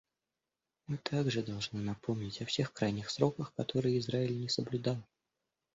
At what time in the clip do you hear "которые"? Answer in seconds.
3.53-3.99